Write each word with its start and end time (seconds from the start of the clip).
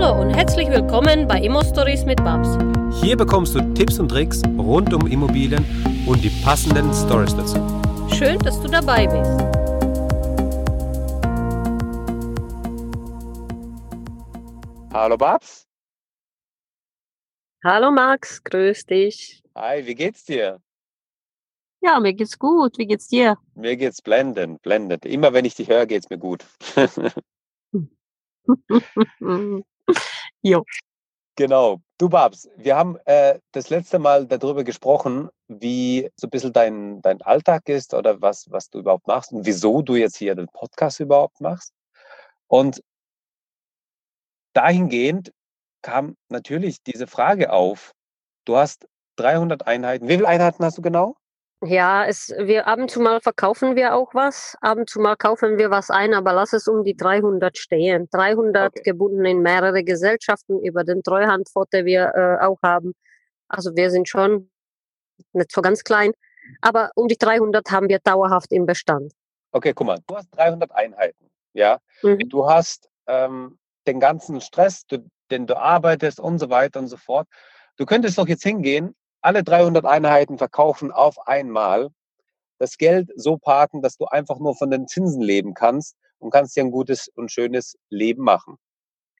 Hallo 0.00 0.22
und 0.22 0.30
herzlich 0.30 0.70
willkommen 0.70 1.28
bei 1.28 1.42
Immo 1.42 1.62
Stories 1.62 2.06
mit 2.06 2.24
Babs. 2.24 2.48
Hier 3.02 3.18
bekommst 3.18 3.54
du 3.54 3.60
Tipps 3.74 3.98
und 3.98 4.08
Tricks 4.08 4.42
rund 4.56 4.94
um 4.94 5.06
Immobilien 5.06 5.62
und 6.06 6.24
die 6.24 6.30
passenden 6.42 6.90
Stories 6.94 7.36
dazu. 7.36 7.58
Schön, 8.16 8.38
dass 8.38 8.58
du 8.62 8.68
dabei 8.68 9.06
bist. 9.06 9.30
Hallo 14.94 15.18
Babs. 15.18 15.68
Hallo 17.62 17.90
Max, 17.90 18.42
grüß 18.42 18.86
dich. 18.86 19.42
Hi, 19.54 19.84
wie 19.84 19.94
geht's 19.94 20.24
dir? 20.24 20.62
Ja, 21.82 22.00
mir 22.00 22.14
geht's 22.14 22.38
gut. 22.38 22.78
Wie 22.78 22.86
geht's 22.86 23.08
dir? 23.08 23.36
Mir 23.54 23.76
geht's 23.76 24.00
blendend, 24.00 24.62
blendend. 24.62 25.04
Immer 25.04 25.34
wenn 25.34 25.44
ich 25.44 25.56
dich 25.56 25.68
höre, 25.68 25.84
geht's 25.84 26.08
mir 26.08 26.16
gut. 26.16 26.46
jo. 30.42 30.64
Genau. 31.36 31.80
Du 31.98 32.08
Babs, 32.08 32.48
wir 32.56 32.76
haben 32.76 32.96
äh, 33.06 33.38
das 33.52 33.70
letzte 33.70 33.98
Mal 33.98 34.26
darüber 34.26 34.64
gesprochen, 34.64 35.28
wie 35.48 36.10
so 36.16 36.26
ein 36.26 36.30
bisschen 36.30 36.52
dein, 36.52 37.00
dein 37.02 37.22
Alltag 37.22 37.68
ist 37.68 37.94
oder 37.94 38.20
was, 38.20 38.50
was 38.50 38.68
du 38.70 38.78
überhaupt 38.78 39.06
machst 39.06 39.32
und 39.32 39.46
wieso 39.46 39.82
du 39.82 39.96
jetzt 39.96 40.16
hier 40.16 40.34
den 40.34 40.48
Podcast 40.48 41.00
überhaupt 41.00 41.40
machst. 41.40 41.72
Und 42.46 42.82
dahingehend 44.54 45.32
kam 45.82 46.16
natürlich 46.28 46.82
diese 46.82 47.06
Frage 47.06 47.52
auf. 47.52 47.92
Du 48.44 48.56
hast 48.56 48.88
300 49.16 49.66
Einheiten. 49.66 50.08
Wie 50.08 50.16
viele 50.16 50.28
Einheiten 50.28 50.64
hast 50.64 50.78
du 50.78 50.82
genau? 50.82 51.16
Ja, 51.62 52.06
es, 52.06 52.32
wir 52.38 52.66
ab 52.66 52.78
und 52.78 52.90
zu 52.90 53.00
mal 53.00 53.20
verkaufen 53.20 53.76
wir 53.76 53.94
auch 53.94 54.14
was, 54.14 54.56
ab 54.62 54.78
und 54.78 54.88
zu 54.88 54.98
mal 54.98 55.14
kaufen 55.16 55.58
wir 55.58 55.70
was 55.70 55.90
ein, 55.90 56.14
aber 56.14 56.32
lass 56.32 56.54
es 56.54 56.66
um 56.68 56.84
die 56.84 56.96
300 56.96 57.58
stehen. 57.58 58.08
300 58.10 58.68
Okay. 58.78 58.82
gebunden 58.82 59.24
in 59.26 59.42
mehrere 59.42 59.84
Gesellschaften 59.84 60.58
über 60.64 60.84
den 60.84 61.02
Treuhandfonds, 61.02 61.68
den 61.70 61.84
wir 61.84 62.12
äh, 62.14 62.44
auch 62.44 62.58
haben. 62.62 62.94
Also 63.48 63.76
wir 63.76 63.90
sind 63.90 64.08
schon 64.08 64.50
nicht 65.32 65.52
so 65.52 65.60
ganz 65.62 65.84
klein, 65.84 66.12
aber 66.62 66.92
um 66.94 67.08
die 67.08 67.18
300 67.18 67.70
haben 67.70 67.88
wir 67.90 67.98
dauerhaft 67.98 68.52
im 68.52 68.64
Bestand. 68.66 69.12
Okay, 69.52 69.72
guck 69.74 69.86
mal, 69.86 69.98
du 70.06 70.16
hast 70.16 70.30
300 70.36 70.72
Einheiten. 70.72 71.30
Ja, 71.52 71.78
Mhm. 72.02 72.28
du 72.30 72.48
hast 72.48 72.88
ähm, 73.06 73.58
den 73.86 74.00
ganzen 74.00 74.40
Stress, 74.40 74.86
du, 74.86 74.98
den 75.30 75.46
du 75.46 75.58
arbeitest 75.58 76.20
und 76.20 76.38
so 76.38 76.48
weiter 76.48 76.80
und 76.80 76.86
so 76.88 76.96
fort. 76.96 77.28
Du 77.76 77.84
könntest 77.84 78.16
doch 78.18 78.28
jetzt 78.28 78.44
hingehen, 78.44 78.94
alle 79.22 79.42
300 79.42 79.84
Einheiten 79.84 80.38
verkaufen 80.38 80.92
auf 80.92 81.26
einmal, 81.26 81.90
das 82.58 82.76
Geld 82.76 83.10
so 83.16 83.38
parken, 83.38 83.82
dass 83.82 83.96
du 83.96 84.04
einfach 84.06 84.38
nur 84.38 84.54
von 84.54 84.70
den 84.70 84.86
Zinsen 84.86 85.22
leben 85.22 85.54
kannst 85.54 85.96
und 86.18 86.30
kannst 86.30 86.56
dir 86.56 86.64
ein 86.64 86.70
gutes 86.70 87.08
und 87.08 87.32
schönes 87.32 87.76
Leben 87.88 88.22
machen. 88.22 88.56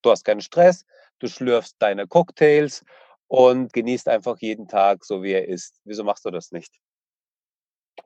Du 0.02 0.10
hast 0.10 0.24
keinen 0.24 0.42
Stress, 0.42 0.84
du 1.18 1.26
schlürfst 1.26 1.76
deine 1.78 2.06
Cocktails 2.06 2.84
und 3.28 3.72
genießt 3.72 4.08
einfach 4.08 4.36
jeden 4.40 4.68
Tag 4.68 5.04
so, 5.04 5.22
wie 5.22 5.32
er 5.32 5.48
ist. 5.48 5.80
Wieso 5.84 6.04
machst 6.04 6.24
du 6.24 6.30
das 6.30 6.52
nicht? 6.52 6.74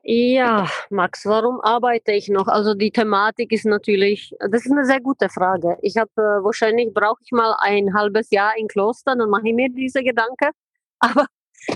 Ja, 0.03 0.69
Max, 0.89 1.25
warum 1.25 1.59
arbeite 1.61 2.11
ich 2.11 2.29
noch? 2.29 2.47
Also 2.47 2.75
die 2.75 2.91
Thematik 2.91 3.51
ist 3.51 3.65
natürlich, 3.65 4.35
das 4.39 4.65
ist 4.65 4.71
eine 4.71 4.85
sehr 4.85 5.01
gute 5.01 5.29
Frage. 5.29 5.77
Ich 5.81 5.97
habe 5.97 6.11
äh, 6.17 6.43
wahrscheinlich 6.43 6.93
brauche 6.93 7.21
ich 7.23 7.31
mal 7.31 7.55
ein 7.59 7.93
halbes 7.93 8.29
Jahr 8.29 8.55
in 8.57 8.67
Kloster, 8.67 9.15
dann 9.15 9.29
mache 9.29 9.47
ich 9.47 9.55
mir 9.55 9.69
diese 9.69 10.03
Gedanken. 10.03 10.51
Aber 10.99 11.25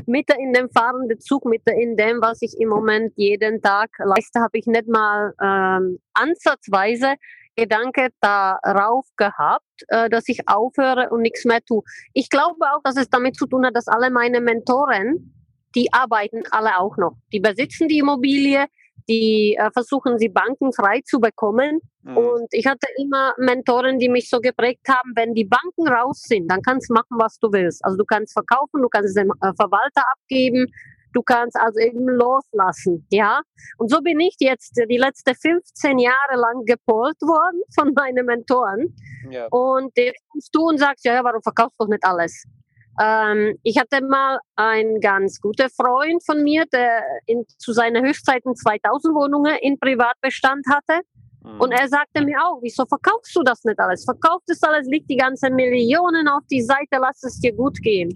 mitten 0.05 0.39
in 0.39 0.53
dem 0.53 0.69
fahrenden 0.69 1.19
Zug, 1.19 1.45
mitten 1.45 1.79
in 1.79 1.95
dem, 1.95 2.21
was 2.21 2.41
ich 2.41 2.59
im 2.59 2.69
Moment 2.69 3.13
jeden 3.15 3.61
Tag 3.61 3.89
leiste, 3.99 4.39
habe 4.39 4.57
ich 4.57 4.65
nicht 4.65 4.87
mal 4.87 5.33
ähm, 5.41 5.99
ansatzweise 6.13 7.15
Gedanke 7.55 8.09
darauf 8.21 9.05
gehabt, 9.17 9.83
äh, 9.89 10.09
dass 10.09 10.29
ich 10.29 10.47
aufhöre 10.47 11.09
und 11.09 11.21
nichts 11.21 11.45
mehr 11.45 11.61
tue. 11.61 11.83
Ich 12.13 12.29
glaube 12.29 12.65
auch, 12.73 12.81
dass 12.83 12.95
es 12.95 13.09
damit 13.09 13.35
zu 13.35 13.47
tun 13.47 13.65
hat, 13.65 13.75
dass 13.75 13.87
alle 13.87 14.09
meine 14.09 14.39
Mentoren, 14.39 15.35
die 15.75 15.91
arbeiten 15.91 16.43
alle 16.51 16.79
auch 16.79 16.97
noch. 16.97 17.17
Die 17.33 17.39
besitzen 17.39 17.87
die 17.87 17.99
Immobilie, 17.99 18.65
die 19.09 19.55
äh, 19.59 19.69
versuchen 19.71 20.17
sie 20.19 20.29
bankenfrei 20.29 21.01
zu 21.05 21.19
bekommen. 21.19 21.81
Hm, 22.05 22.15
Und 22.17 22.47
ich 22.51 22.65
hatte 22.67 22.87
immer 22.97 23.33
Mentoren, 23.37 23.99
die 23.99 24.07
mich 24.07 24.29
so 24.29 24.39
geprägt 24.39 24.87
haben, 24.87 25.11
wenn 25.15 25.33
die 25.33 25.45
Banken 25.45 25.87
raus 25.87 26.21
sind, 26.27 26.49
dann 26.49 26.61
kannst 26.61 26.89
du 26.89 26.93
machen, 26.93 27.17
was 27.17 27.37
du 27.39 27.51
willst. 27.51 27.83
Also 27.83 27.97
du 27.97 28.05
kannst 28.05 28.33
verkaufen, 28.33 28.81
du 28.81 28.87
kannst 28.89 29.09
es 29.09 29.15
dem 29.15 29.31
äh, 29.41 29.51
Verwalter 29.55 30.03
abgeben, 30.13 30.67
du 31.13 31.21
kannst 31.23 31.57
also 31.59 31.79
eben 31.79 32.07
loslassen, 32.07 33.05
ja. 33.09 33.41
Und 33.77 33.89
so 33.89 33.99
bin 34.01 34.19
ich 34.19 34.35
jetzt 34.39 34.79
die 34.89 34.97
letzten 34.97 35.33
15 35.35 35.97
Jahre 35.99 36.35
lang 36.35 36.63
gepolt 36.65 37.19
worden 37.21 37.61
von 37.73 37.93
meinen 37.95 38.25
Mentoren. 38.25 38.95
ja. 39.31 39.47
Und 39.49 39.91
jetzt 39.97 40.21
kommst 40.31 40.49
du 40.53 40.67
und 40.69 40.77
sagst, 40.77 41.03
ja, 41.05 41.15
ja, 41.15 41.23
warum 41.23 41.41
verkaufst 41.41 41.75
du 41.79 41.85
doch 41.85 41.89
nicht 41.89 42.03
alles? 42.05 42.45
Ähm, 43.01 43.57
ich 43.63 43.77
hatte 43.77 44.03
mal 44.03 44.39
einen 44.55 44.99
ganz 44.99 45.39
guten 45.39 45.69
Freund 45.69 46.23
von 46.25 46.43
mir, 46.43 46.65
der 46.71 47.01
in, 47.25 47.45
zu 47.57 47.71
seinen 47.71 48.05
Höchstzeiten 48.05 48.55
2000 48.55 49.15
Wohnungen 49.15 49.55
in 49.61 49.79
Privatbestand 49.79 50.65
hatte. 50.69 51.01
Hm. 51.45 51.61
Und 51.61 51.71
er 51.71 51.87
sagte 51.87 52.23
mir 52.23 52.37
auch, 52.43 52.59
wieso 52.61 52.85
verkaufst 52.85 53.33
du 53.35 53.43
das 53.43 53.63
nicht 53.63 53.79
alles? 53.79 54.03
Verkauf 54.03 54.41
das 54.47 54.61
alles, 54.63 54.87
leg 54.87 55.07
die 55.07 55.15
ganzen 55.15 55.55
Millionen 55.55 56.27
auf 56.27 56.43
die 56.51 56.61
Seite, 56.61 56.97
lass 56.99 57.23
es 57.23 57.39
dir 57.39 57.53
gut 57.53 57.77
gehen. 57.81 58.09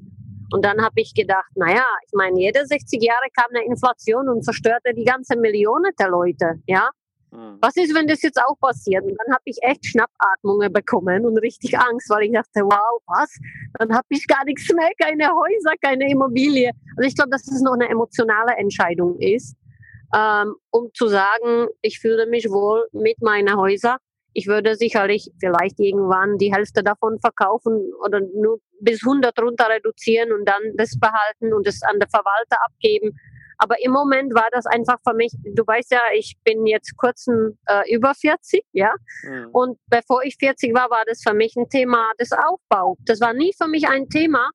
Und 0.51 0.63
dann 0.63 0.79
habe 0.83 0.93
ich 0.97 1.13
gedacht, 1.15 1.49
naja, 1.55 1.85
ich 2.05 2.11
meine, 2.13 2.39
jede 2.39 2.65
60 2.65 3.01
Jahre 3.01 3.27
kam 3.35 3.47
eine 3.49 3.65
Inflation 3.65 4.27
und 4.29 4.43
zerstörte 4.43 4.93
die 4.93 5.05
ganze 5.05 5.37
Millionen 5.37 5.91
der 5.97 6.09
Leute, 6.09 6.59
ja. 6.67 6.89
Hm. 7.33 7.57
Was 7.61 7.75
ist, 7.77 7.95
wenn 7.95 8.07
das 8.07 8.21
jetzt 8.21 8.39
auch 8.39 8.57
passiert? 8.59 9.03
Und 9.03 9.17
dann 9.17 9.33
habe 9.33 9.41
ich 9.45 9.57
echt 9.61 9.85
Schnappatmungen 9.87 10.71
bekommen 10.71 11.25
und 11.25 11.37
richtig 11.39 11.77
Angst, 11.77 12.09
weil 12.09 12.23
ich 12.23 12.31
dachte, 12.31 12.61
wow, 12.61 13.01
was? 13.07 13.29
Dann 13.79 13.91
habe 13.93 14.05
ich 14.09 14.27
gar 14.27 14.45
nichts 14.45 14.71
mehr, 14.71 14.91
keine 15.01 15.29
Häuser, 15.29 15.73
keine 15.81 16.09
Immobilie. 16.11 16.71
Also 16.95 17.07
ich 17.07 17.15
glaube, 17.15 17.31
dass 17.31 17.43
das 17.43 17.61
noch 17.61 17.73
eine 17.73 17.89
emotionale 17.89 18.55
Entscheidung 18.57 19.17
ist, 19.19 19.55
ähm, 20.15 20.55
um 20.69 20.91
zu 20.93 21.07
sagen, 21.07 21.67
ich 21.81 21.99
fühle 21.99 22.27
mich 22.27 22.49
wohl 22.49 22.87
mit 22.91 23.19
meinen 23.21 23.57
Häusern. 23.57 23.97
Ich 24.33 24.47
würde 24.47 24.75
sicherlich 24.75 25.31
vielleicht 25.39 25.79
irgendwann 25.79 26.37
die 26.37 26.53
Hälfte 26.53 26.83
davon 26.83 27.19
verkaufen 27.19 27.93
oder 28.03 28.19
nur 28.19 28.59
bis 28.79 29.03
100 29.03 29.39
runter 29.39 29.69
reduzieren 29.69 30.31
und 30.33 30.45
dann 30.45 30.61
das 30.75 30.99
behalten 30.99 31.53
und 31.53 31.67
es 31.67 31.81
an 31.83 31.99
den 31.99 32.09
Verwalter 32.09 32.63
abgeben. 32.63 33.17
Aber 33.57 33.75
im 33.83 33.91
Moment 33.91 34.33
war 34.33 34.49
das 34.51 34.65
einfach 34.65 34.97
für 35.07 35.13
mich, 35.13 35.31
du 35.43 35.63
weißt 35.65 35.91
ja, 35.91 36.01
ich 36.15 36.35
bin 36.43 36.65
jetzt 36.65 36.95
kurz 36.97 37.27
äh, 37.27 37.93
über 37.93 38.13
40, 38.13 38.63
ja. 38.71 38.93
Hm. 39.21 39.49
Und 39.51 39.79
bevor 39.87 40.23
ich 40.23 40.35
40 40.39 40.73
war, 40.73 40.89
war 40.89 41.03
das 41.05 41.21
für 41.21 41.33
mich 41.33 41.55
ein 41.55 41.69
Thema 41.69 42.11
des 42.19 42.31
Aufbaus. 42.31 42.97
Das 43.05 43.21
war 43.21 43.33
nie 43.33 43.53
für 43.57 43.67
mich 43.67 43.87
ein 43.87 44.09
Thema, 44.09 44.49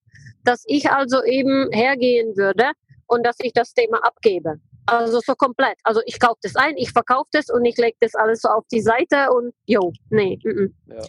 dass 0.44 0.64
ich 0.66 0.90
also 0.90 1.22
eben 1.24 1.70
hergehen 1.72 2.36
würde 2.36 2.72
und 3.06 3.24
dass 3.24 3.36
ich 3.40 3.52
das 3.52 3.72
Thema 3.74 3.98
abgebe. 4.04 4.60
Also 4.86 5.20
so 5.20 5.34
komplett. 5.34 5.76
Also 5.84 6.00
ich 6.06 6.18
kaufe 6.18 6.38
das 6.42 6.56
ein, 6.56 6.76
ich 6.76 6.92
verkaufe 6.92 7.28
das 7.32 7.50
und 7.50 7.64
ich 7.64 7.76
lege 7.76 7.96
das 8.00 8.14
alles 8.14 8.40
so 8.40 8.48
auf 8.48 8.64
die 8.72 8.80
Seite 8.80 9.30
und 9.32 9.52
jo, 9.66 9.92
nee. 10.10 10.38
Mm 10.42 10.48
-mm. 10.48 10.70
Ja. 10.86 11.02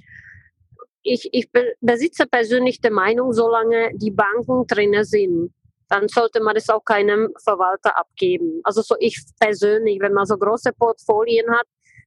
Ich, 1.02 1.30
ich 1.32 1.50
be 1.50 1.76
besitze 1.80 2.26
persönlich 2.28 2.82
die 2.82 2.90
Meinung, 2.90 3.32
solange 3.32 3.92
die 3.96 4.12
Banken 4.12 4.68
drin 4.68 5.02
sind, 5.06 5.54
dann 5.90 6.08
sollte 6.08 6.42
man 6.42 6.56
das 6.56 6.70
auch 6.70 6.84
keinem 6.84 7.34
Verwalter 7.44 7.98
abgeben. 7.98 8.62
Also 8.64 8.82
so 8.82 8.96
ich 9.00 9.20
persönlich, 9.40 10.00
wenn 10.00 10.14
man 10.14 10.26
so 10.26 10.38
große 10.38 10.72
Portfolien 10.74 11.50
hat, 11.52 11.66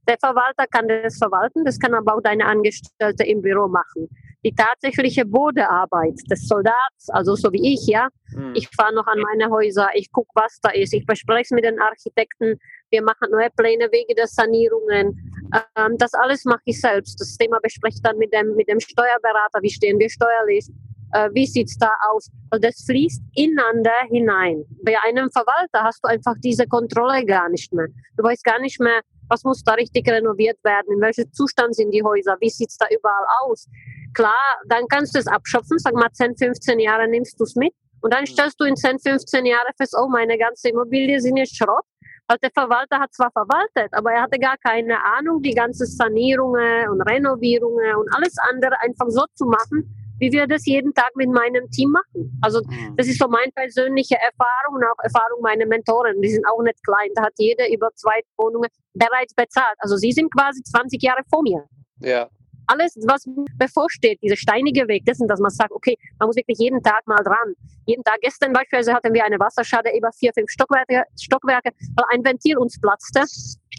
der 0.09 0.17
Verwalter 0.19 0.67
kann 0.67 0.89
das 0.89 1.17
verwalten, 1.17 1.65
das 1.65 1.79
kann 1.79 1.95
aber 1.95 2.17
auch 2.17 2.21
deine 2.21 2.47
Angestellte 2.47 3.25
im 3.25 3.41
Büro 3.41 3.69
machen. 3.69 4.09
Die 4.45 4.53
tatsächliche 4.53 5.25
Bodearbeit 5.25 6.19
des 6.29 6.49
Soldats, 6.49 7.09
also 7.09 7.37
so 7.37 7.53
wie 7.53 7.75
ich, 7.75 7.87
ja, 7.87 8.09
Hm. 8.35 8.53
ich 8.55 8.69
fahre 8.75 8.95
noch 8.95 9.07
an 9.07 9.19
meine 9.21 9.51
Häuser, 9.51 9.89
ich 9.95 10.11
gucke, 10.11 10.31
was 10.35 10.59
da 10.63 10.71
ist, 10.71 10.95
ich 10.95 11.07
bespreche 11.07 11.43
es 11.43 11.51
mit 11.51 11.65
den 11.65 11.81
Architekten, 11.81 12.59
wir 12.91 13.03
machen 13.03 13.31
neue 13.31 13.51
Pläne 13.51 13.89
wegen 13.93 14.15
der 14.17 14.27
Sanierungen. 14.27 15.33
Ähm, 15.77 15.97
das 15.99 16.15
alles 16.15 16.45
mache 16.45 16.63
ich 16.65 16.81
selbst. 16.81 17.21
Das 17.21 17.37
Thema 17.37 17.59
bespreche 17.63 17.97
ich 17.97 18.03
dann 18.03 18.19
mit 18.19 18.33
dem, 18.33 18.55
mit 18.55 18.69
dem 18.69 18.81
Steuerberater, 18.81 19.61
wie 19.63 19.71
stehen 19.71 19.99
wir 19.99 20.11
steuerlich, 20.11 20.67
äh, 21.13 21.31
wie 21.33 21.47
sieht's 21.47 21.77
da 21.79 21.91
aus. 22.11 22.31
Also 22.51 22.61
das 22.61 22.85
fließt 22.85 23.23
ineinander 23.35 23.93
hinein. 24.09 24.65
Bei 24.85 24.97
einem 25.07 25.31
Verwalter 25.31 25.85
hast 25.85 26.05
du 26.05 26.09
einfach 26.09 26.35
diese 26.43 26.67
Kontrolle 26.67 27.25
gar 27.25 27.49
nicht 27.49 27.73
mehr. 27.73 27.87
Du 28.17 28.25
weißt 28.25 28.45
gar 28.45 28.59
nicht 28.61 28.81
mehr, 28.81 29.01
was 29.29 29.45
muss 29.45 29.63
da 29.65 29.73
richtig 29.75 30.09
renoviert 30.09 30.59
werden, 30.65 30.93
in 30.93 31.01
welchem 31.01 31.33
Zustand 31.33 31.75
sind 31.75 31.91
die 31.91 32.03
Häuser, 32.03 32.37
wie 32.41 32.51
sieht's 32.51 32.77
da 32.77 32.87
überall 32.91 33.27
aus. 33.43 33.67
Klar, 34.15 34.61
dann 34.69 34.87
kannst 34.89 35.15
du 35.15 35.19
es 35.19 35.27
abschöpfen, 35.27 35.79
sag 35.79 35.95
mal 35.95 36.11
10, 36.13 36.37
15 36.37 36.79
Jahre 36.81 37.09
nimmst 37.09 37.41
du 37.41 37.45
es 37.45 37.55
mit 37.55 37.73
und 38.03 38.13
dann 38.13 38.27
stellst 38.27 38.61
du 38.61 38.65
in 38.65 38.77
10, 38.77 38.99
15 38.99 39.47
Jahre 39.47 39.71
fest, 39.77 39.97
oh, 39.99 40.09
meine 40.09 40.37
ganze 40.37 40.69
Immobilie 40.69 41.21
sind 41.21 41.37
jetzt 41.37 41.57
Schrott. 41.57 41.85
Weil 42.29 42.39
der 42.39 42.51
Verwalter 42.55 43.01
hat 43.01 43.13
zwar 43.13 43.31
verwaltet, 43.33 43.93
aber 43.93 44.13
er 44.13 44.23
hatte 44.23 44.39
gar 44.39 44.57
keine 44.57 44.97
Ahnung, 45.05 45.43
die 45.43 45.55
ganzen 45.55 45.87
Sanierungen 45.87 46.89
und 46.89 47.01
Renovierungen 47.03 47.97
und 47.97 48.15
alles 48.15 48.35
andere 48.51 48.81
einfach 48.81 49.07
so 49.09 49.25
zu 49.35 49.45
machen, 49.47 50.02
wie 50.23 50.31
wir 50.31 50.47
das 50.47 50.65
jeden 50.67 50.95
Tag 50.95 51.11
mit 51.17 51.31
meinem 51.31 51.69
Team 51.71 51.91
machen. 51.91 52.39
Also 52.41 52.61
Hm. 52.61 52.95
das 52.97 53.09
ist 53.09 53.19
so 53.19 53.27
meine 53.27 53.51
persönliche 53.53 54.15
Erfahrung 54.15 54.77
und 54.77 54.85
auch 54.85 55.03
Erfahrung 55.03 55.43
meiner 55.43 55.67
Mentoren. 55.67 56.21
Die 56.23 56.31
sind 56.31 56.47
auch 56.47 56.63
nicht 56.63 56.79
klein. 56.85 57.11
Da 57.17 57.25
hat 57.25 57.33
jeder 57.39 57.69
über 57.75 57.91
zwei 57.97 58.21
Wohnungen 58.37 58.71
bereits 58.95 59.35
bezahlt. 59.35 59.77
Also 59.79 59.97
sie 59.97 60.13
sind 60.13 60.33
quasi 60.33 60.63
20 60.63 61.03
Jahre 61.03 61.23
vor 61.29 61.43
mir. 61.43 61.65
Ja, 61.99 62.29
alles, 62.67 62.97
was 63.07 63.27
bevorsteht, 63.59 64.23
dieser 64.23 64.37
steinige 64.37 64.87
Weg 64.89 65.05
dessen, 65.05 65.27
dass 65.27 65.41
man 65.41 65.51
sagt, 65.51 65.73
okay, 65.73 65.97
man 66.19 66.29
muss 66.29 66.37
wirklich 66.37 66.59
jeden 66.59 66.83
Tag 66.83 67.07
mal 67.07 67.23
dran. 67.23 67.55
Jeden 67.87 68.05
Tag 68.05 68.19
gestern 68.21 68.53
beispielsweise 68.53 68.95
hatten 68.95 69.13
wir 69.13 69.25
eine 69.25 69.39
Wasserschade 69.39 69.91
über 69.97 70.11
vier, 70.13 70.31
fünf 70.33 70.49
Stockwerke, 70.49 71.05
Stockwerke 71.21 71.71
weil 71.97 72.07
ein 72.13 72.25
Ventil 72.25 72.57
uns 72.59 72.81
platzte. 72.81 73.25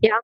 Ja. 0.02 0.20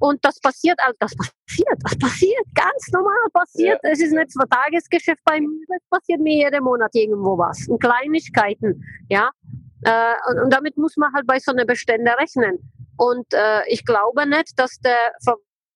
Und 0.00 0.24
das 0.24 0.40
passiert, 0.40 0.78
also 0.80 0.96
das 0.98 1.14
passiert, 1.14 1.78
das 1.82 1.98
passiert, 1.98 2.44
ganz 2.54 2.88
normal 2.92 3.14
passiert. 3.32 3.78
Ja. 3.82 3.90
Es 3.90 4.00
ist 4.00 4.12
nicht 4.12 4.32
so 4.32 4.40
Tagesgeschäft 4.50 5.20
bei 5.24 5.40
mir, 5.40 5.48
es 5.76 5.88
passiert 5.90 6.20
mir 6.20 6.44
jeden 6.44 6.64
Monat 6.64 6.90
irgendwo 6.94 7.38
was. 7.38 7.68
Und 7.68 7.80
Kleinigkeiten, 7.80 8.82
ja. 9.08 9.30
Äh, 9.84 10.14
und, 10.30 10.44
und 10.44 10.52
damit 10.52 10.76
muss 10.76 10.96
man 10.96 11.12
halt 11.14 11.26
bei 11.26 11.38
so 11.38 11.52
einer 11.52 11.64
Bestände 11.64 12.12
rechnen. 12.18 12.58
Und 12.96 13.32
äh, 13.32 13.62
ich 13.68 13.84
glaube 13.84 14.26
nicht, 14.26 14.58
dass 14.58 14.78
der 14.80 14.96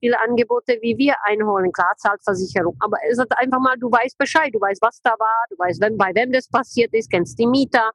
viele 0.05 0.21
Angebote 0.21 0.79
wie 0.83 0.97
wir 0.99 1.15
einholen. 1.25 1.73
Klar, 1.73 1.95
zahlt 1.97 2.23
Versicherung. 2.23 2.77
Aber 2.81 2.99
es 3.09 3.19
ist 3.19 3.39
einfach 3.39 3.61
mal, 3.61 3.77
du 3.79 3.91
weißt 3.91 4.19
Bescheid, 4.19 4.51
du 4.53 4.61
weißt, 4.61 4.83
was 4.83 5.01
da 5.03 5.13
war, 5.19 5.45
du 5.49 5.57
weißt, 5.57 5.81
wenn, 5.81 5.97
bei 5.97 6.13
wem 6.15 6.31
das 6.33 6.49
passiert 6.49 6.93
ist, 6.93 7.11
kennst 7.11 7.39
die 7.39 7.47
Mieter. 7.47 7.91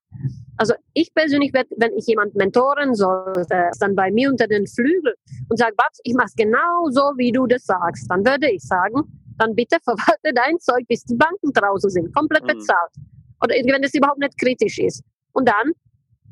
Also 0.60 0.74
ich 0.94 1.14
persönlich, 1.14 1.54
werd, 1.54 1.68
wenn 1.78 1.96
ich 1.98 2.06
jemand 2.06 2.36
mentoren 2.36 2.94
sollte, 2.94 3.72
dann 3.80 3.96
bei 3.96 4.12
mir 4.12 4.30
unter 4.30 4.46
den 4.46 4.68
Flügel 4.68 5.16
und 5.48 5.58
sage, 5.58 5.74
Babs, 5.78 6.02
ich 6.04 6.14
mache 6.14 6.34
genau 6.36 6.90
so, 6.90 7.14
wie 7.16 7.32
du 7.32 7.48
das 7.48 7.64
sagst, 7.64 8.12
dann 8.12 8.26
würde 8.26 8.52
ich 8.52 8.62
sagen, 8.62 9.04
dann 9.38 9.56
bitte 9.56 9.78
verwalte 9.84 10.34
dein 10.36 10.60
Zeug, 10.60 10.86
bis 10.90 11.06
die 11.06 11.16
Banken 11.16 11.54
draußen 11.54 11.90
sind, 11.90 12.14
komplett 12.14 12.44
Mhm. 12.44 12.48
bezahlt. 12.48 12.92
Oder 13.42 13.56
wenn 13.56 13.84
es 13.84 13.94
überhaupt 13.94 14.20
nicht 14.20 14.38
kritisch 14.38 14.80
ist. 14.80 15.02
Und 15.32 15.48
dann, 15.48 15.72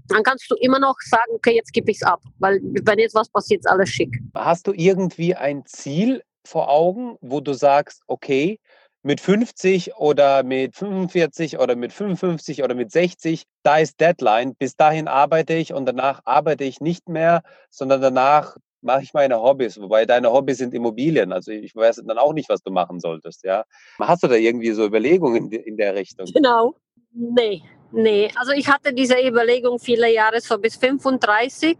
dann 0.10 0.24
kannst 0.24 0.52
du 0.52 0.56
immer 0.56 0.80
noch 0.80 0.96
sagen, 1.10 1.32
okay, 1.34 1.56
jetzt 1.56 1.72
gebe 1.72 1.90
ich 1.90 1.98
es 2.02 2.04
ab, 2.04 2.22
weil 2.40 2.60
wenn 2.84 3.00
jetzt 3.00 3.16
was 3.16 3.30
passiert, 3.30 3.62
ist 3.62 3.72
alles 3.72 3.88
schick. 3.88 4.14
Hast 4.36 4.68
du 4.68 4.74
irgendwie 4.74 5.36
ein 5.36 5.66
Ziel 5.66 6.22
vor 6.46 6.70
Augen, 6.70 7.16
wo 7.22 7.40
du 7.40 7.54
sagst, 7.54 8.04
okay, 8.08 8.60
mit 9.07 9.21
50 9.21 9.95
oder 9.95 10.44
mit 10.44 10.75
45 10.75 11.59
oder 11.59 11.77
mit 11.77 11.94
55 11.94 12.62
oder 12.62 12.75
mit 12.75 12.92
60, 12.92 13.44
da 13.63 13.77
ist 13.77 14.01
Deadline, 14.01 14.54
bis 14.56 14.75
dahin 14.75 15.07
arbeite 15.07 15.54
ich 15.54 15.74
und 15.74 15.86
danach 15.86 16.19
arbeite 16.25 16.65
ich 16.65 16.81
nicht 16.81 17.07
mehr, 17.07 17.42
sondern 17.69 18.01
danach 18.01 18.57
mache 18.81 19.04
ich 19.04 19.13
meine 19.13 19.42
Hobbys, 19.42 19.80
wobei 19.80 20.06
deine 20.06 20.33
Hobbys 20.33 20.57
sind 20.57 20.74
Immobilien, 20.74 21.31
also 21.31 21.51
ich 21.51 21.74
weiß 21.74 22.04
dann 22.06 22.18
auch 22.18 22.33
nicht, 22.33 22.50
was 22.50 22.62
du 22.62 22.69
machen 22.69 23.00
solltest, 23.00 23.45
ja. 23.45 23.63
Hast 23.98 24.24
du 24.24 24.27
da 24.27 24.36
irgendwie 24.36 24.71
so 24.71 24.86
Überlegungen 24.86 25.54
in, 25.54 25.77
der 25.77 25.95
Richtung? 25.95 26.27
Genau. 26.33 26.75
Nee, 27.13 27.63
nee. 27.94 28.30
Also 28.36 28.51
ich 28.51 28.68
hatte 28.68 28.94
diese 28.94 29.15
Überlegung 29.25 29.80
viele 29.80 30.13
Jahre, 30.13 30.42
so 30.42 30.57
bis 30.57 30.75
35. 30.75 31.77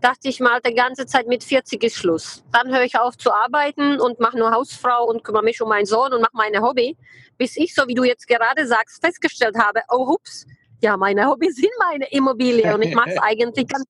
Dachte 0.00 0.28
ich 0.28 0.38
mal, 0.38 0.60
die 0.64 0.74
ganze 0.74 1.06
Zeit 1.06 1.26
mit 1.26 1.42
40 1.42 1.82
ist 1.82 1.96
Schluss. 1.96 2.44
Dann 2.52 2.72
höre 2.72 2.84
ich 2.84 2.98
auf 2.98 3.16
zu 3.16 3.32
arbeiten 3.32 4.00
und 4.00 4.20
mache 4.20 4.38
nur 4.38 4.52
Hausfrau 4.52 5.06
und 5.06 5.24
kümmere 5.24 5.42
mich 5.42 5.60
um 5.60 5.68
meinen 5.68 5.86
Sohn 5.86 6.12
und 6.12 6.20
mache 6.20 6.34
meine 6.34 6.60
Hobby. 6.62 6.96
Bis 7.36 7.56
ich, 7.56 7.74
so 7.74 7.86
wie 7.88 7.94
du 7.94 8.04
jetzt 8.04 8.26
gerade 8.28 8.66
sagst, 8.66 9.04
festgestellt 9.04 9.56
habe, 9.58 9.80
oh 9.90 10.06
hups, 10.06 10.46
ja, 10.80 10.96
meine 10.96 11.26
Hobbys 11.26 11.56
sind 11.56 11.72
meine 11.78 12.08
Immobilie 12.10 12.72
und 12.74 12.82
ich 12.82 12.94
mache 12.94 13.10
es 13.10 13.18
eigentlich 13.22 13.66
ganz 13.66 13.84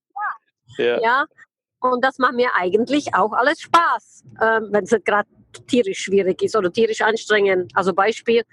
Ja. 0.77 0.99
ja. 0.99 1.25
Und 1.81 2.03
das 2.03 2.17
macht 2.17 2.33
mir 2.33 2.49
eigentlich 2.55 3.13
auch 3.13 3.31
alles 3.31 3.61
Spaß, 3.61 4.23
ähm, 4.41 4.69
wenn 4.71 4.83
es 4.83 4.95
gerade 5.05 5.29
tierisch 5.67 5.99
schwierig 5.99 6.41
ist 6.41 6.55
oder 6.55 6.71
tierisch 6.71 7.01
anstrengend. 7.01 7.71
Also 7.75 7.93
Beispiel, 7.93 8.43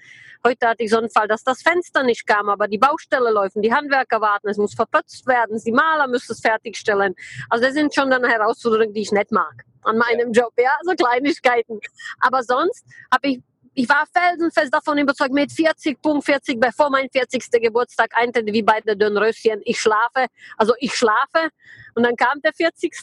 heute 0.45 0.69
hatte 0.69 0.83
ich 0.83 0.91
so 0.91 0.99
einen 0.99 1.11
Fall, 1.11 1.29
dass 1.29 1.43
das 1.45 1.63
Fenster 1.63 2.03
nicht 2.03 2.27
kam, 2.27 2.49
aber 2.49 2.69
die 2.69 2.79
Baustelle 2.79 3.31
läuft, 3.31 3.57
die 3.57 3.73
Handwerker 3.73 4.21
warten, 4.21 4.49
es 4.49 4.59
muss 4.59 4.75
verputzt 4.75 5.27
werden, 5.27 5.61
die 5.65 5.73
Maler 5.73 6.09
müssen 6.09 6.33
es 6.33 6.41
fertigstellen. 6.41 7.15
Also 7.51 7.65
das 7.65 7.75
sind 7.75 7.95
schon 7.95 8.11
dann 8.11 8.25
Herausforderungen, 8.25 8.93
die 8.93 9.03
ich 9.03 9.13
nicht 9.13 9.33
mag 9.33 9.65
an 9.83 9.99
meinem 9.99 10.33
Job, 10.33 10.53
ja, 10.59 10.73
so 10.83 10.93
Kleinigkeiten. 10.95 11.81
Aber 12.21 12.43
sonst 12.43 12.85
habe 13.13 13.29
ich 13.29 13.41
ich 13.79 13.87
war 13.91 14.07
felsenfest 14.11 14.73
davon 14.73 14.97
überzeugt, 14.97 15.35
mit 15.35 15.53
40, 15.53 16.01
Punkt 16.01 16.25
40, 16.25 16.59
bevor 16.59 16.89
mein 16.89 17.11
40. 17.11 17.51
Geburtstag 17.61 18.11
eintritt, 18.15 18.47
wie 18.47 18.63
bei 18.63 18.81
der 18.81 18.95
Dönröschen, 18.95 19.61
ich 19.67 19.79
schlafe, 19.79 20.29
also 20.57 20.73
ich 20.79 20.95
schlafe. 20.95 21.51
Und 21.95 22.05
dann 22.05 22.17
kam 22.17 22.41
der 22.41 22.55
40. 22.55 22.97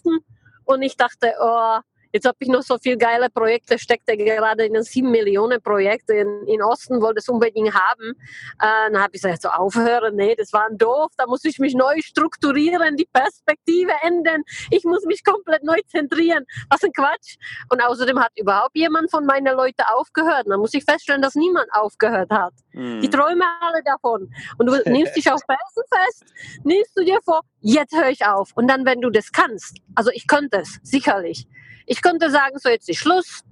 und 0.66 0.81
ich 0.81 0.98
dachte, 0.98 1.36
oh, 1.40 1.78
jetzt 2.13 2.25
habe 2.25 2.38
ich 2.39 2.48
noch 2.48 2.62
so 2.62 2.77
viele 2.77 2.98
geile 2.98 3.30
Projekte, 3.30 3.77
steckte 3.80 4.15
gerade 4.15 4.65
in 4.65 4.75
einem 4.75 4.83
7 4.83 5.10
Millionen 5.10 5.62
Projekt 5.62 6.10
in, 6.10 6.45
in 6.48 6.62
Osten, 6.62 7.01
wollte 7.01 7.19
es 7.19 7.27
unbedingt 7.27 7.74
haben. 7.74 8.12
Äh, 8.60 8.92
dann 8.92 9.01
habe 9.01 9.10
ich 9.13 9.21
gesagt, 9.21 9.42
so 9.42 9.50
aufhören, 9.50 10.15
nee, 10.15 10.36
das 10.36 10.54
war 10.54 10.69
doof, 10.71 11.12
da 11.18 11.25
muss 11.25 11.44
ich 11.44 11.60
mich 11.60 11.74
neu 11.74 12.00
strukturieren, 12.01 12.95
die 12.95 13.07
Perspektive 13.12 13.92
ändern, 14.04 14.44
ich 14.69 14.83
muss 14.83 15.04
mich 15.06 15.24
komplett 15.24 15.63
neu 15.63 15.80
zentrieren. 15.88 16.45
Was 16.69 16.83
ein 16.83 16.92
Quatsch. 16.94 17.36
Und 17.69 17.81
außerdem 17.81 18.19
hat 18.19 18.31
überhaupt 18.38 18.75
jemand 18.75 19.09
von 19.09 19.25
meinen 19.25 19.56
Leuten 19.56 19.83
aufgehört. 19.88 20.45
Dann 20.48 20.59
muss 20.59 20.74
ich 20.74 20.83
feststellen, 20.83 21.21
dass 21.21 21.36
niemand 21.36 21.68
aufgehört 21.74 22.30
hat. 22.31 22.54
Die 22.74 22.80
Hm. 22.80 23.12
träumen 23.12 23.44
alle 23.62 23.81
davon. 23.83 24.31
Und 24.57 24.68
du 24.68 24.74
nimmst 24.89 25.16
dich 25.16 25.31
auf 25.31 25.42
Felsen 25.45 25.83
fest, 25.92 26.25
nimmst 26.63 26.92
du 26.95 27.04
dir 27.04 27.19
vor, 27.24 27.42
jetzt 27.62 27.95
höre 27.95 28.09
ich 28.09 28.25
auf. 28.25 28.51
Und 28.56 28.68
dann, 28.68 28.86
wenn 28.86 29.01
du 29.01 29.09
das 29.09 29.31
kannst, 29.31 29.77
also 29.95 30.12
ich 30.13 30.27
könnte 30.27 30.59
es, 30.59 30.80
sicherlich. 30.83 31.48
Ich 31.85 32.01
könnte 32.01 32.30
sagen, 32.30 32.57
so 32.59 32.69
jetzt 32.69 32.89
ist 32.89 33.00
Schluss, 33.00 33.44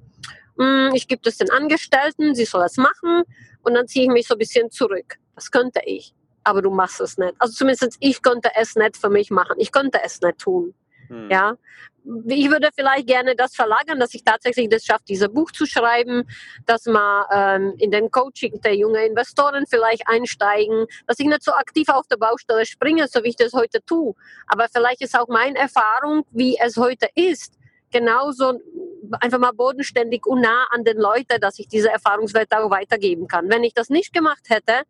Hm, 0.62 0.92
ich 0.94 1.08
gebe 1.08 1.22
das 1.24 1.38
den 1.38 1.50
Angestellten, 1.50 2.36
sie 2.36 2.46
soll 2.46 2.62
das 2.62 2.78
machen 2.78 3.24
und 3.64 3.74
dann 3.74 3.88
ziehe 3.88 4.06
ich 4.06 4.12
mich 4.12 4.28
so 4.28 4.36
ein 4.36 4.38
bisschen 4.38 4.70
zurück. 4.70 5.18
Das 5.36 5.50
könnte 5.50 5.82
ich. 5.86 6.14
Aber 6.44 6.62
du 6.62 6.72
machst 6.72 7.02
es 7.02 7.18
nicht. 7.18 7.34
Also 7.40 7.54
zumindest 7.54 7.98
ich 8.00 8.22
könnte 8.22 8.50
es 8.56 8.76
nicht 8.76 8.98
für 8.98 9.10
mich 9.10 9.32
machen. 9.32 9.56
Ich 9.58 9.72
könnte 9.72 10.00
es 10.04 10.22
nicht 10.22 10.40
tun. 10.40 10.74
Hm. 11.08 11.30
Ja, 11.30 11.56
ich 12.28 12.50
würde 12.50 12.70
vielleicht 12.76 13.08
gerne 13.08 13.36
das 13.36 13.56
verlagern, 13.56 14.00
dass 14.00 14.14
ich 14.14 14.24
tatsächlich 14.24 14.70
das 14.70 14.84
schaffe, 14.84 15.04
dieses 15.08 15.30
Buch 15.30 15.52
zu 15.52 15.66
schreiben, 15.68 16.24
dass 16.66 16.86
man 16.86 17.26
ähm, 17.32 17.74
in 17.78 17.92
den 17.92 18.10
Coaching 18.10 18.60
der 18.62 18.76
jungen 18.76 19.04
Investoren 19.04 19.66
vielleicht 19.68 20.08
einsteigen, 20.08 20.88
dass 21.06 21.20
ich 21.20 21.28
nicht 21.28 21.44
so 21.44 21.54
aktiv 21.54 21.90
auf 21.90 22.08
der 22.08 22.18
Baustelle 22.18 22.66
springe, 22.66 23.08
so 23.08 23.24
wie 23.24 23.30
ich 23.30 23.36
das 23.36 23.54
heute 23.54 23.84
tue. 23.86 24.16
Aber 24.48 24.68
vielleicht 24.74 25.02
ist 25.02 25.18
auch 25.18 25.28
meine 25.28 25.60
Erfahrung, 25.60 26.26
wie 26.32 26.58
es 26.60 26.78
heute 26.78 27.08
ist, 27.14 27.54
genauso 27.92 28.60
einfach 29.20 29.40
mal 29.40 29.52
bodenständig 29.52 30.26
und 30.26 30.42
nah 30.42 30.68
an 30.72 30.84
den 30.84 30.98
Leuten, 30.98 31.40
dass 31.42 31.60
ich 31.60 31.68
diese 31.68 31.90
Erfahrungswerte 31.90 32.60
auch 32.60 32.70
weitergeben 32.70 33.28
kann. 33.28 33.50
Wenn 33.50 33.64
ich 33.64 33.74
das 33.74 33.90
nicht 33.90 34.14
gemacht 34.14 34.50
hätte, 34.50 34.84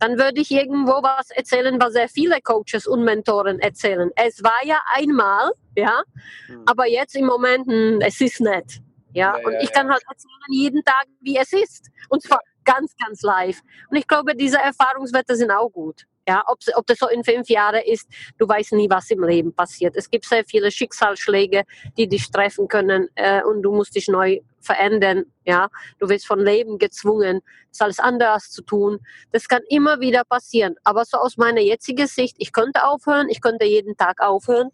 dann 0.00 0.18
würde 0.18 0.40
ich 0.40 0.50
irgendwo 0.50 1.02
was 1.02 1.30
erzählen, 1.30 1.80
was 1.80 1.92
sehr 1.92 2.08
viele 2.08 2.40
Coaches 2.40 2.86
und 2.86 3.04
Mentoren 3.04 3.58
erzählen. 3.60 4.10
Es 4.16 4.42
war 4.42 4.64
ja 4.64 4.80
einmal, 4.92 5.52
ja, 5.76 6.02
Hm. 6.46 6.62
aber 6.66 6.86
jetzt 6.88 7.14
im 7.16 7.26
Moment, 7.26 7.66
hm, 7.66 8.00
es 8.00 8.20
ist 8.20 8.40
nicht. 8.40 8.80
Ja, 9.12 9.38
Ja, 9.38 9.46
und 9.46 9.52
ja, 9.52 9.60
ich 9.60 9.68
ja. 9.70 9.74
kann 9.76 9.90
halt 9.90 10.02
erzählen 10.08 10.32
jeden 10.50 10.84
Tag, 10.84 11.06
wie 11.20 11.36
es 11.38 11.52
ist. 11.52 11.88
Und 12.08 12.22
zwar 12.22 12.40
ganz, 12.64 12.94
ganz 12.96 13.22
live. 13.22 13.60
Und 13.90 13.96
ich 13.96 14.06
glaube, 14.08 14.34
diese 14.34 14.58
Erfahrungswerte 14.58 15.36
sind 15.36 15.50
auch 15.52 15.70
gut. 15.70 16.04
Ja, 16.26 16.42
ob, 16.46 16.58
ob 16.74 16.86
das 16.86 16.98
so 16.98 17.08
in 17.08 17.22
fünf 17.22 17.48
Jahren 17.48 17.82
ist, 17.84 18.08
du 18.38 18.48
weißt 18.48 18.72
nie, 18.72 18.88
was 18.88 19.10
im 19.10 19.22
Leben 19.22 19.52
passiert. 19.54 19.94
Es 19.96 20.10
gibt 20.10 20.24
sehr 20.24 20.44
viele 20.44 20.70
Schicksalsschläge, 20.70 21.64
die 21.98 22.08
dich 22.08 22.30
treffen 22.30 22.66
können 22.68 23.08
äh, 23.14 23.42
und 23.42 23.62
du 23.62 23.72
musst 23.72 23.94
dich 23.94 24.08
neu 24.08 24.40
verändern. 24.60 25.24
Ja, 25.44 25.68
du 25.98 26.08
wirst 26.08 26.26
von 26.26 26.40
Leben 26.40 26.78
gezwungen, 26.78 27.40
das 27.70 27.82
alles 27.82 27.98
anders 27.98 28.50
zu 28.50 28.62
tun. 28.62 29.00
Das 29.32 29.48
kann 29.48 29.60
immer 29.68 30.00
wieder 30.00 30.24
passieren. 30.24 30.76
Aber 30.84 31.04
so 31.04 31.18
aus 31.18 31.36
meiner 31.36 31.60
jetzigen 31.60 32.06
Sicht, 32.06 32.36
ich 32.38 32.52
könnte 32.52 32.84
aufhören, 32.84 33.28
ich 33.28 33.42
könnte 33.42 33.66
jeden 33.66 33.96
Tag 33.96 34.20
aufhören. 34.20 34.70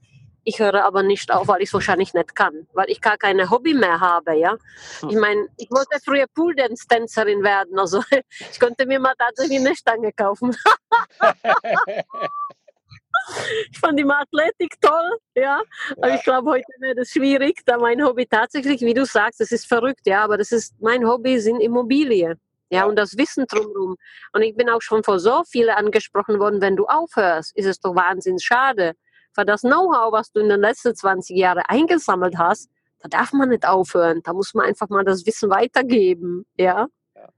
Ich 0.50 0.58
höre 0.58 0.84
aber 0.84 1.04
nicht 1.04 1.30
auf, 1.32 1.46
weil 1.46 1.62
ich 1.62 1.68
es 1.68 1.74
wahrscheinlich 1.74 2.12
nicht 2.12 2.34
kann, 2.34 2.66
weil 2.72 2.90
ich 2.90 3.00
gar 3.00 3.16
keine 3.16 3.48
Hobby 3.50 3.72
mehr 3.72 4.00
habe, 4.00 4.34
ja. 4.34 4.56
Ich 5.08 5.14
meine, 5.16 5.46
ich 5.58 5.70
wollte 5.70 5.96
früher 6.04 6.26
Pool-Dance-Tänzerin 6.34 7.44
werden, 7.44 7.78
also 7.78 8.02
ich 8.50 8.58
könnte 8.58 8.84
mir 8.84 8.98
mal 8.98 9.14
tatsächlich 9.16 9.60
eine 9.60 9.76
Stange 9.76 10.12
kaufen. 10.12 10.56
Ich 13.70 13.78
fand 13.78 13.96
die 13.98 14.04
Athletik 14.04 14.80
toll, 14.80 15.18
ja. 15.36 15.60
Aber 15.98 16.08
Ja. 16.08 16.14
ich 16.16 16.22
glaube, 16.24 16.50
heute 16.50 16.72
wäre 16.80 16.96
das 16.96 17.10
schwierig, 17.10 17.60
da 17.64 17.78
mein 17.78 18.02
Hobby 18.04 18.26
tatsächlich, 18.26 18.80
wie 18.80 18.94
du 18.94 19.04
sagst, 19.04 19.38
das 19.40 19.52
ist 19.52 19.66
verrückt, 19.68 20.00
ja, 20.06 20.24
aber 20.24 20.36
das 20.36 20.50
ist, 20.50 20.74
mein 20.80 21.06
Hobby 21.06 21.38
sind 21.38 21.60
Immobilien. 21.60 22.40
Ja, 22.70 22.80
Ja. 22.80 22.84
und 22.86 22.96
das 22.96 23.16
Wissen 23.16 23.44
drumherum. 23.46 23.96
Und 24.32 24.42
ich 24.42 24.56
bin 24.56 24.68
auch 24.68 24.80
schon 24.82 25.04
vor 25.04 25.20
so 25.20 25.44
viele 25.48 25.76
angesprochen 25.76 26.38
worden, 26.40 26.60
wenn 26.60 26.74
du 26.76 26.86
aufhörst, 26.86 27.56
ist 27.56 27.66
es 27.66 27.78
doch 27.78 27.94
wahnsinnig 27.94 28.42
schade. 28.44 28.94
Für 29.40 29.46
das 29.46 29.62
Know-how, 29.62 30.12
was 30.12 30.30
du 30.32 30.40
in 30.40 30.50
den 30.50 30.60
letzten 30.60 30.94
20 30.94 31.34
Jahren 31.34 31.62
eingesammelt 31.66 32.36
hast, 32.36 32.68
da 32.98 33.08
darf 33.08 33.32
man 33.32 33.48
nicht 33.48 33.66
aufhören. 33.66 34.20
Da 34.22 34.34
muss 34.34 34.52
man 34.52 34.66
einfach 34.66 34.90
mal 34.90 35.02
das 35.02 35.24
Wissen 35.24 35.48
weitergeben, 35.48 36.44
ja. 36.58 36.88
Ja. 37.14 37.28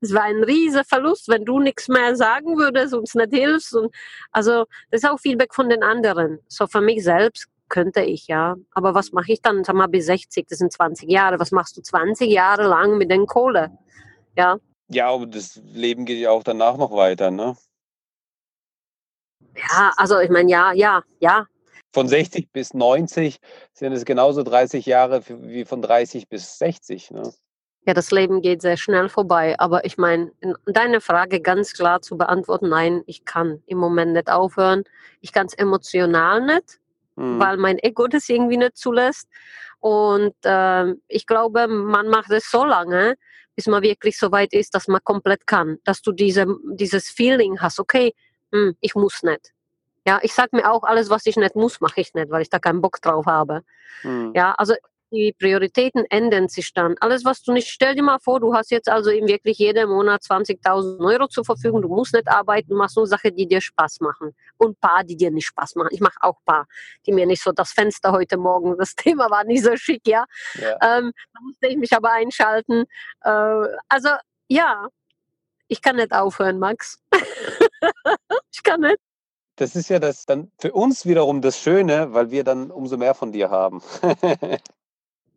Es 0.00 0.12
war 0.12 0.24
ein 0.24 0.42
riesiger 0.42 0.82
Verlust, 0.82 1.28
wenn 1.28 1.44
du 1.44 1.60
nichts 1.60 1.86
mehr 1.86 2.16
sagen 2.16 2.58
würdest, 2.58 2.94
uns 2.94 3.14
nicht 3.14 3.32
hilfst. 3.32 3.76
Und 3.76 3.94
also 4.32 4.64
das 4.90 5.04
ist 5.04 5.08
auch 5.08 5.20
Feedback 5.20 5.54
von 5.54 5.68
den 5.68 5.84
anderen. 5.84 6.40
So 6.48 6.66
für 6.66 6.80
mich 6.80 7.04
selbst 7.04 7.46
könnte 7.68 8.00
ich, 8.00 8.26
ja. 8.26 8.56
Aber 8.72 8.96
was 8.96 9.12
mache 9.12 9.30
ich 9.30 9.40
dann, 9.40 9.62
sag 9.62 9.76
mal, 9.76 9.86
bis 9.86 10.06
60, 10.06 10.48
das 10.48 10.58
sind 10.58 10.72
20 10.72 11.08
Jahre. 11.08 11.38
Was 11.38 11.52
machst 11.52 11.76
du 11.76 11.80
20 11.82 12.28
Jahre 12.28 12.66
lang 12.66 12.98
mit 12.98 13.08
den 13.08 13.26
Kohle? 13.26 13.70
Ja, 14.36 14.56
Ja, 14.88 15.10
aber 15.10 15.26
das 15.26 15.60
Leben 15.72 16.06
geht 16.06 16.18
ja 16.18 16.32
auch 16.32 16.42
danach 16.42 16.76
noch 16.76 16.90
weiter, 16.90 17.30
ne? 17.30 17.56
ja, 19.56 19.92
also 19.96 20.18
ich 20.18 20.30
meine, 20.30 20.50
ja, 20.50 20.72
ja, 20.72 21.02
ja. 21.20 21.46
Von 21.92 22.08
60 22.08 22.50
bis 22.52 22.74
90 22.74 23.38
sind 23.72 23.92
es 23.92 24.04
genauso 24.04 24.42
30 24.42 24.86
Jahre 24.86 25.22
wie 25.28 25.64
von 25.64 25.82
30 25.82 26.28
bis 26.28 26.58
60, 26.58 27.10
ne? 27.10 27.32
ja, 27.86 27.94
das 27.94 28.10
Leben 28.10 28.42
geht 28.42 28.62
sehr 28.62 28.76
schnell 28.76 29.08
vorbei. 29.08 29.58
Aber 29.58 29.84
ich 29.84 29.98
meine, 29.98 30.30
deine 30.66 31.00
Frage 31.00 31.40
ganz 31.40 31.72
klar 31.72 32.00
zu 32.00 32.16
beantworten, 32.16 32.68
nein, 32.68 33.02
ich 33.06 33.24
kann 33.24 33.62
im 33.66 33.78
Moment 33.78 34.12
nicht 34.12 34.30
aufhören. 34.30 34.84
Ich 35.20 35.32
kann 35.32 35.46
es 35.46 35.54
emotional 35.54 36.44
nicht, 36.44 36.78
mhm. 37.16 37.40
weil 37.40 37.56
mein 37.56 37.78
Ego 37.78 38.06
das 38.06 38.28
irgendwie 38.28 38.56
nicht 38.56 38.76
zulässt. 38.76 39.28
Und 39.80 40.34
äh, 40.44 40.94
ich 41.08 41.26
glaube, 41.26 41.66
man 41.66 42.08
macht 42.08 42.30
es 42.30 42.48
so 42.50 42.64
lange, 42.64 43.16
bis 43.56 43.66
man 43.66 43.82
wirklich 43.82 44.16
so 44.16 44.30
weit 44.30 44.52
ist, 44.52 44.74
dass 44.76 44.86
man 44.86 45.00
komplett 45.02 45.46
kann. 45.48 45.78
Dass 45.84 46.02
du 46.02 46.12
diese, 46.12 46.46
dieses 46.74 47.08
Feeling 47.08 47.60
hast, 47.60 47.80
okay, 47.80 48.14
hm, 48.52 48.76
ich 48.80 48.94
muss 48.94 49.24
nicht. 49.24 49.52
Ja, 50.06 50.18
ich 50.22 50.32
sage 50.32 50.50
mir 50.52 50.70
auch, 50.70 50.82
alles, 50.82 51.10
was 51.10 51.26
ich 51.26 51.36
nicht 51.36 51.54
muss, 51.54 51.80
mache 51.80 52.00
ich 52.00 52.12
nicht, 52.14 52.30
weil 52.30 52.42
ich 52.42 52.50
da 52.50 52.58
keinen 52.58 52.80
Bock 52.80 53.00
drauf 53.00 53.26
habe. 53.26 53.62
Mhm. 54.02 54.32
Ja, 54.34 54.52
also 54.54 54.74
die 55.12 55.34
Prioritäten 55.38 56.06
ändern 56.08 56.48
sich 56.48 56.72
dann. 56.72 56.96
Alles, 57.00 57.24
was 57.24 57.42
du 57.42 57.52
nicht, 57.52 57.68
stell 57.68 57.94
dir 57.94 58.02
mal 58.02 58.18
vor, 58.18 58.40
du 58.40 58.54
hast 58.54 58.70
jetzt 58.70 58.88
also 58.88 59.10
eben 59.10 59.28
wirklich 59.28 59.58
jeden 59.58 59.90
Monat 59.90 60.22
20.000 60.22 61.04
Euro 61.04 61.28
zur 61.28 61.44
Verfügung, 61.44 61.82
du 61.82 61.88
musst 61.88 62.14
nicht 62.14 62.28
arbeiten, 62.28 62.70
du 62.70 62.76
machst 62.76 62.96
nur 62.96 63.06
Sachen, 63.06 63.36
die 63.36 63.46
dir 63.46 63.60
Spaß 63.60 64.00
machen. 64.00 64.34
Und 64.56 64.80
paar, 64.80 65.04
die 65.04 65.16
dir 65.16 65.30
nicht 65.30 65.46
Spaß 65.46 65.74
machen. 65.76 65.90
Ich 65.92 66.00
mache 66.00 66.16
auch 66.20 66.38
paar, 66.46 66.66
die 67.06 67.12
mir 67.12 67.26
nicht 67.26 67.42
so, 67.42 67.52
das 67.52 67.72
Fenster 67.72 68.12
heute 68.12 68.38
Morgen, 68.38 68.76
das 68.78 68.94
Thema 68.94 69.30
war 69.30 69.44
nicht 69.44 69.62
so 69.64 69.76
schick, 69.76 70.02
ja. 70.06 70.24
ja. 70.54 70.98
Ähm, 70.98 71.12
da 71.34 71.40
musste 71.42 71.68
ich 71.68 71.76
mich 71.76 71.92
aber 71.92 72.10
einschalten. 72.12 72.84
Äh, 73.22 73.66
also, 73.88 74.08
ja, 74.48 74.88
ich 75.68 75.82
kann 75.82 75.96
nicht 75.96 76.12
aufhören, 76.12 76.58
Max. 76.58 76.98
ich 78.52 78.62
kann 78.62 78.80
nicht. 78.80 78.98
Das 79.62 79.76
ist 79.76 79.90
ja 79.90 80.00
das 80.00 80.26
dann 80.26 80.50
für 80.58 80.72
uns 80.72 81.06
wiederum 81.06 81.40
das 81.40 81.60
Schöne, 81.60 82.12
weil 82.12 82.32
wir 82.32 82.42
dann 82.42 82.72
umso 82.72 82.96
mehr 82.96 83.14
von 83.14 83.30
dir 83.30 83.48
haben. 83.48 83.80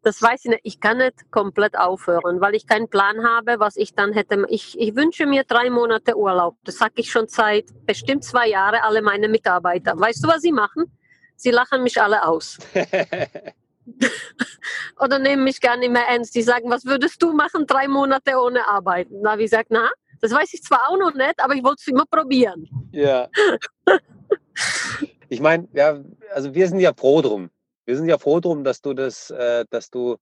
das 0.01 0.19
weiß 0.19 0.45
ich 0.45 0.49
nicht. 0.49 0.61
Ich 0.63 0.79
kann 0.79 0.97
nicht 0.97 1.29
komplett 1.29 1.77
aufhören, 1.77 2.41
weil 2.41 2.55
ich 2.55 2.65
keinen 2.65 2.89
Plan 2.89 3.23
habe, 3.23 3.59
was 3.59 3.75
ich 3.75 3.93
dann 3.93 4.13
hätte. 4.13 4.43
Ich, 4.49 4.79
ich 4.79 4.95
wünsche 4.95 5.27
mir 5.27 5.43
drei 5.43 5.69
Monate 5.69 6.17
Urlaub. 6.17 6.55
Das 6.63 6.79
sage 6.79 6.93
ich 6.95 7.11
schon 7.11 7.27
seit 7.27 7.65
bestimmt 7.85 8.23
zwei 8.23 8.47
Jahren 8.47 8.79
alle 8.81 9.03
meine 9.03 9.29
Mitarbeiter. 9.29 9.93
Weißt 9.95 10.23
du, 10.23 10.27
was 10.27 10.41
sie 10.41 10.51
machen? 10.51 10.85
Sie 11.35 11.51
lachen 11.51 11.83
mich 11.83 12.01
alle 12.01 12.25
aus. 12.25 12.57
Oder 14.99 15.19
nehmen 15.19 15.43
mich 15.43 15.61
gar 15.61 15.77
nicht 15.77 15.91
mehr 15.91 16.07
ernst. 16.07 16.33
Die 16.33 16.41
sagen, 16.41 16.71
was 16.71 16.85
würdest 16.85 17.21
du 17.21 17.31
machen, 17.31 17.67
drei 17.67 17.87
Monate 17.87 18.41
ohne 18.41 18.67
Arbeiten? 18.67 19.21
Na, 19.21 19.37
wie 19.37 19.43
gesagt, 19.43 19.67
na, 19.69 19.91
das 20.19 20.31
weiß 20.31 20.51
ich 20.55 20.63
zwar 20.63 20.89
auch 20.89 20.97
noch 20.97 21.13
nicht, 21.13 21.35
aber 21.37 21.53
ich 21.53 21.63
wollte 21.63 21.81
es 21.81 21.87
immer 21.87 22.05
probieren. 22.09 22.67
Ja. 22.91 23.29
ich 25.29 25.39
meine, 25.39 25.67
ja, 25.73 25.99
also 26.33 26.53
wir 26.53 26.67
sind 26.67 26.79
ja 26.79 26.93
froh 26.93 27.21
drum. 27.21 27.49
Wir 27.85 27.97
sind 27.97 28.07
ja 28.07 28.17
froh 28.17 28.39
drum, 28.39 28.63
dass 28.63 28.81
du 28.81 28.93
das, 28.93 29.29
äh, 29.29 29.65
dass 29.69 29.89
du 29.89 30.17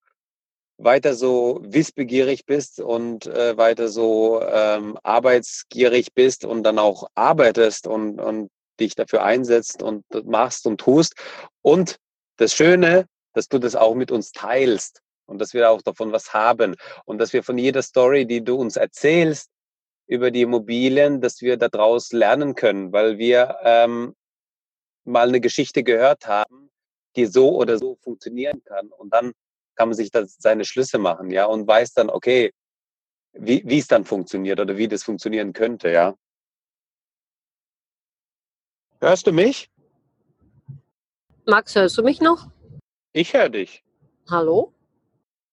weiter 0.78 1.14
so 1.14 1.62
wissbegierig 1.64 2.46
bist 2.46 2.80
und 2.80 3.28
äh, 3.28 3.56
weiter 3.58 3.88
so 3.88 4.42
ähm, 4.42 4.98
arbeitsgierig 5.04 6.14
bist 6.14 6.46
und 6.46 6.64
dann 6.64 6.80
auch 6.80 7.08
arbeitest 7.16 7.88
und, 7.88 8.20
und 8.20 8.50
dich 8.80 8.96
dafür 8.96 9.24
einsetzt 9.24 9.84
und 9.84 10.04
machst 10.26 10.66
und 10.66 10.80
tust. 10.80 11.14
Und 11.62 11.98
das 12.38 12.54
Schöne, 12.54 13.06
dass 13.34 13.48
du 13.48 13.60
das 13.60 13.76
auch 13.76 13.96
mit 13.96 14.12
uns 14.12 14.32
teilst 14.32 15.02
und 15.26 15.40
dass 15.40 15.54
wir 15.54 15.70
auch 15.70 15.82
davon 15.82 16.12
was 16.12 16.34
haben 16.34 16.76
und 17.06 17.20
dass 17.20 17.34
wir 17.34 17.44
von 17.44 17.58
jeder 17.58 17.82
Story, 17.82 18.26
die 18.26 18.44
du 18.44 18.56
uns 18.56 18.76
erzählst, 18.76 19.50
über 20.08 20.32
die 20.32 20.42
Immobilien, 20.42 21.22
dass 21.22 21.42
wir 21.42 21.56
daraus 21.58 22.12
lernen 22.12 22.56
können, 22.56 22.92
weil 22.92 23.18
wir 23.18 23.56
ähm, 23.64 24.16
mal 25.06 25.28
eine 25.28 25.42
Geschichte 25.42 25.84
gehört 25.84 26.28
haben, 26.28 26.70
die 27.16 27.26
so 27.26 27.56
oder 27.56 27.78
so 27.78 27.96
funktionieren 27.96 28.64
kann. 28.64 28.90
Und 28.90 29.14
dann 29.14 29.34
kann 29.76 29.90
man 29.90 29.96
sich 29.96 30.12
das, 30.12 30.36
seine 30.40 30.66
Schlüsse 30.66 30.98
machen, 30.98 31.32
ja, 31.32 31.46
und 31.46 31.68
weiß 31.68 31.94
dann, 31.94 32.10
okay, 32.10 32.52
wie, 33.34 33.64
wie 33.66 33.80
es 33.80 33.88
dann 33.88 34.06
funktioniert 34.06 34.60
oder 34.60 34.78
wie 34.78 34.88
das 34.88 35.04
funktionieren 35.04 35.54
könnte, 35.54 35.90
ja. 35.90 36.16
Hörst 39.02 39.28
du 39.28 39.32
mich? 39.32 39.70
Max, 41.46 41.76
hörst 41.76 41.98
du 41.98 42.04
mich 42.04 42.22
noch? 42.22 42.50
Ich 43.12 43.34
höre 43.34 43.50
dich. 43.50 43.84
Hallo? 44.30 44.74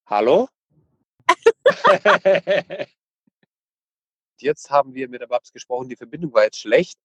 Hallo? 0.07 0.49
Jetzt 4.40 4.71
haben 4.71 4.95
wir 4.95 5.09
mit 5.09 5.21
der 5.21 5.26
Babs 5.26 5.52
gesprochen, 5.52 5.88
die 5.88 5.97
Verbindung 5.97 6.33
war 6.33 6.45
jetzt 6.45 6.59
schlecht. 6.59 6.99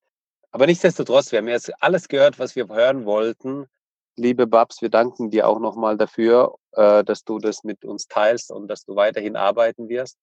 Aber 0.55 0.67
nichtsdestotrotz, 0.67 1.33
wir 1.33 1.39
haben 1.39 1.49
jetzt 1.49 1.69
alles 1.83 2.07
gehört, 2.07 2.39
was 2.39 2.55
wir 2.55 2.69
hören 2.69 3.03
wollten. 3.03 3.65
Liebe 4.15 4.47
Babs, 4.47 4.81
wir 4.81 4.87
danken 4.87 5.29
dir 5.29 5.49
auch 5.49 5.59
nochmal 5.59 5.97
dafür, 5.97 6.55
äh, 6.71 7.03
dass 7.03 7.25
du 7.25 7.39
das 7.39 7.65
mit 7.65 7.83
uns 7.83 8.07
teilst 8.07 8.53
und 8.53 8.69
dass 8.69 8.85
du 8.85 8.95
weiterhin 8.95 9.35
arbeiten 9.35 9.89
wirst. 9.89 10.17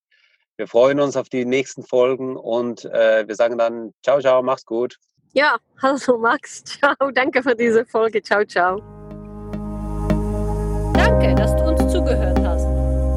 Wir 0.56 0.66
freuen 0.68 1.00
uns 1.00 1.18
auf 1.18 1.28
die 1.28 1.44
nächsten 1.44 1.82
Folgen 1.82 2.38
und 2.38 2.86
äh, 2.86 3.28
wir 3.28 3.34
sagen 3.34 3.58
dann 3.58 3.92
ciao, 4.02 4.22
ciao, 4.22 4.42
mach's 4.42 4.64
gut. 4.64 4.96
Ja, 5.34 5.58
hallo 5.82 6.16
Max, 6.22 6.64
ciao, 6.64 6.94
danke 7.12 7.42
für 7.42 7.54
diese 7.54 7.84
Folge, 7.84 8.22
ciao, 8.22 8.42
ciao. 8.42 8.78
Danke, 10.94 11.34
dass 11.34 11.54
du 11.56 11.62
uns 11.64 11.92
zugehört 11.92 12.38
hast. 12.38 12.64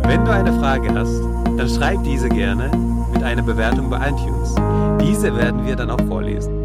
Wenn 0.05 0.25
du 0.25 0.31
eine 0.31 0.51
Frage 0.59 0.93
hast, 0.93 1.21
dann 1.57 1.69
schreib 1.69 2.03
diese 2.03 2.27
gerne 2.27 2.69
mit 3.13 3.23
einer 3.23 3.41
Bewertung 3.41 3.89
bei 3.89 4.09
iTunes. 4.09 4.53
Diese 5.01 5.33
werden 5.33 5.65
wir 5.65 5.77
dann 5.77 5.89
auch 5.89 6.05
vorlesen. 6.09 6.64